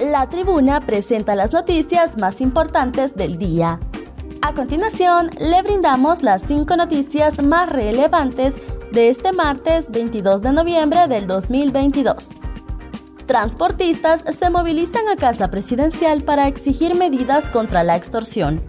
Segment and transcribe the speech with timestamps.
[0.00, 3.78] La tribuna presenta las noticias más importantes del día.
[4.40, 8.54] A continuación, le brindamos las cinco noticias más relevantes
[8.92, 12.30] de este martes 22 de noviembre del 2022.
[13.26, 18.62] Transportistas se movilizan a Casa Presidencial para exigir medidas contra la extorsión.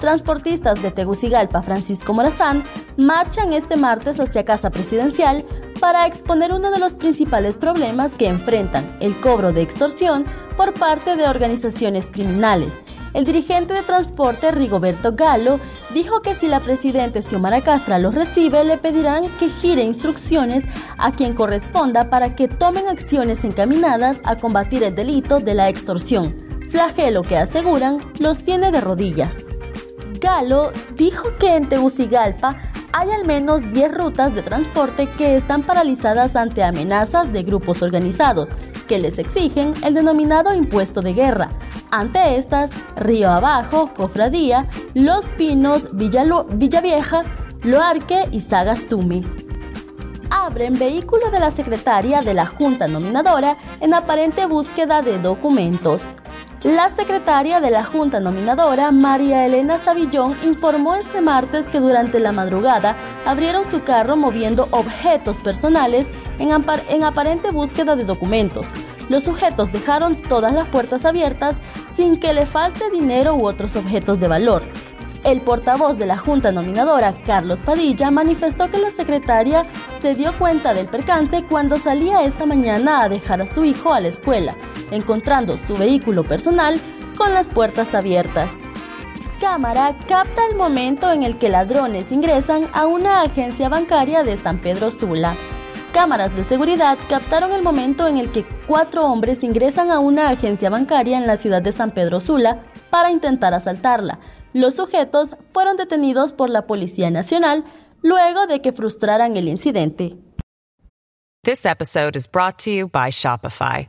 [0.00, 2.64] Transportistas de Tegucigalpa Francisco Morazán
[2.96, 5.44] marchan este martes hacia Casa Presidencial
[5.82, 10.24] para exponer uno de los principales problemas que enfrentan, el cobro de extorsión
[10.56, 12.72] por parte de organizaciones criminales.
[13.14, 15.58] El dirigente de transporte Rigoberto Gallo
[15.92, 20.64] dijo que si la presidenta Xiomara Castra los recibe, le pedirán que gire instrucciones
[20.98, 26.32] a quien corresponda para que tomen acciones encaminadas a combatir el delito de la extorsión,
[26.70, 29.38] flagelo que aseguran los tiene de rodillas.
[30.20, 32.56] Galo dijo que en Tegucigalpa
[32.92, 38.50] hay al menos 10 rutas de transporte que están paralizadas ante amenazas de grupos organizados
[38.86, 41.48] que les exigen el denominado impuesto de guerra.
[41.90, 47.22] Ante estas, Río Abajo, Cofradía, Los Pinos, Villa, Villavieja,
[47.62, 49.24] Loarque y Sagastumi.
[50.30, 56.08] Abren vehículo de la secretaria de la Junta Nominadora en aparente búsqueda de documentos.
[56.64, 62.30] La secretaria de la Junta Nominadora, María Elena Savillón, informó este martes que durante la
[62.30, 62.96] madrugada
[63.26, 66.06] abrieron su carro moviendo objetos personales
[66.38, 66.50] en,
[66.88, 68.68] en, aparente búsqueda de documentos.
[69.08, 71.56] Los sujetos dejaron todas las puertas abiertas
[71.96, 74.62] sin que le falte dinero u otros objetos de valor.
[75.24, 79.66] El portavoz de la Junta Nominadora, Carlos Padilla, manifestó que la secretaria
[80.00, 83.98] se dio cuenta del percance cuando salía esta mañana a dejar a su hijo a
[83.98, 84.54] la escuela
[84.92, 86.80] encontrando su vehículo personal
[87.16, 88.52] con las puertas abiertas.
[89.40, 94.58] Cámara capta el momento en el que ladrones ingresan a una agencia bancaria de San
[94.58, 95.34] Pedro Sula.
[95.92, 100.70] Cámaras de seguridad captaron el momento en el que cuatro hombres ingresan a una agencia
[100.70, 102.58] bancaria en la ciudad de San Pedro Sula
[102.88, 104.20] para intentar asaltarla.
[104.52, 107.64] Los sujetos fueron detenidos por la Policía Nacional
[108.00, 110.16] luego de que frustraran el incidente.
[111.44, 113.88] This episode is brought to you by Shopify.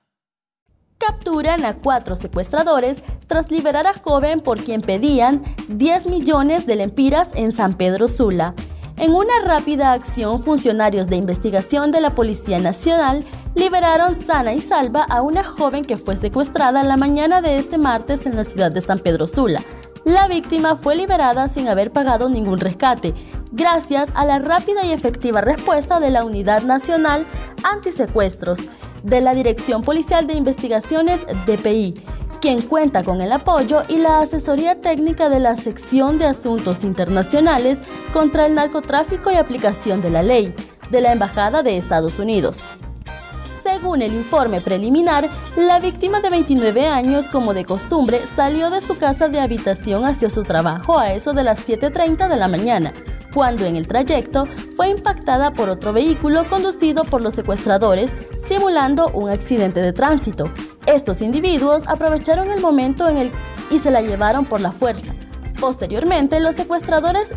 [1.05, 7.31] Capturan a cuatro secuestradores tras liberar a joven por quien pedían 10 millones de lempiras
[7.33, 8.53] en San Pedro Sula.
[8.97, 13.25] En una rápida acción, funcionarios de investigación de la Policía Nacional
[13.55, 18.27] liberaron sana y salva a una joven que fue secuestrada la mañana de este martes
[18.27, 19.61] en la ciudad de San Pedro Sula.
[20.05, 23.13] La víctima fue liberada sin haber pagado ningún rescate,
[23.51, 27.25] gracias a la rápida y efectiva respuesta de la Unidad Nacional
[27.63, 28.59] Antisecuestros
[29.03, 31.95] de la Dirección Policial de Investigaciones DPI,
[32.39, 37.81] quien cuenta con el apoyo y la asesoría técnica de la Sección de Asuntos Internacionales
[38.13, 40.53] contra el Narcotráfico y Aplicación de la Ley
[40.89, 42.63] de la Embajada de Estados Unidos.
[43.63, 48.97] Según el informe preliminar, la víctima de 29 años, como de costumbre, salió de su
[48.97, 52.91] casa de habitación hacia su trabajo a eso de las 7.30 de la mañana,
[53.33, 58.13] cuando en el trayecto fue impactada por otro vehículo conducido por los secuestradores,
[58.47, 60.51] simulando un accidente de tránsito.
[60.85, 63.07] Estos individuos aprovecharon el momento
[63.69, 65.13] y se la llevaron por la fuerza.
[65.59, 67.33] Posteriormente, los secuestradores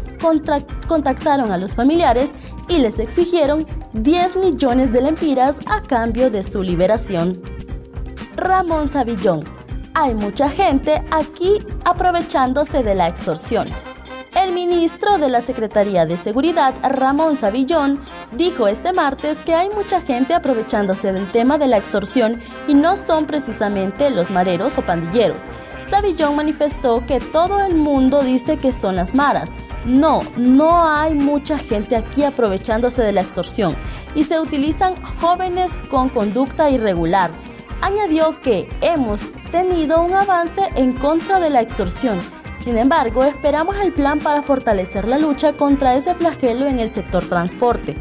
[0.89, 2.33] contactaron a los familiares
[2.69, 7.41] y les exigieron 10 millones de lempiras a cambio de su liberación.
[8.37, 9.45] Ramón Savillón.
[9.93, 13.67] Hay mucha gente aquí aprovechándose de la extorsión.
[14.45, 20.03] El ministro de la Secretaría de Seguridad, Ramón Savillón, dijo este martes que hay mucha
[20.03, 25.41] gente aprovechándose del tema de la extorsión y no son precisamente los mareros o pandilleros.
[25.89, 29.51] Savillón manifestó que todo el mundo dice que son las maras,
[29.87, 33.75] No, no hay mucha gente aquí aprovechándose de la extorsión
[34.15, 37.31] y se utilizan jóvenes con conducta irregular.
[37.81, 42.19] Añadió que hemos tenido un avance en contra de la extorsión.
[42.65, 47.29] Sin embargo, esperamos el plan para fortalecer la lucha contra ese flagelo en el sector
[47.29, 47.95] transporte.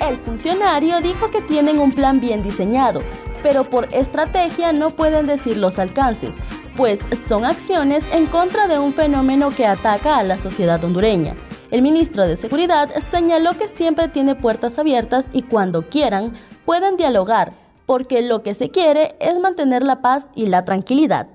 [0.00, 3.02] El funcionario dijo que tienen un plan bien diseñado,
[3.44, 6.34] pero por estrategia no pueden decir los alcances
[6.76, 11.34] pues son acciones en contra de un fenómeno que ataca a la sociedad hondureña.
[11.70, 17.52] El ministro de Seguridad señaló que siempre tiene puertas abiertas y cuando quieran pueden dialogar,
[17.86, 21.28] porque lo que se quiere es mantener la paz y la tranquilidad.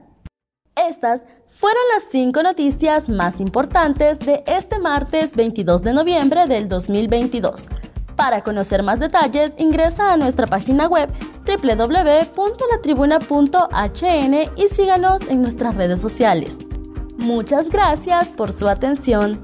[0.76, 7.66] Estas fueron las cinco noticias más importantes de este martes 22 de noviembre del 2022.
[8.16, 11.10] Para conocer más detalles, ingresa a nuestra página web
[11.46, 16.60] www.latribuna.hn y síganos en nuestras redes sociales.
[17.18, 19.40] Muchas gracias por su atención.